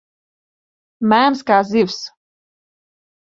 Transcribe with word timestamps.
Mēms 1.13 1.43
kā 1.51 1.59
zivs. 1.73 2.01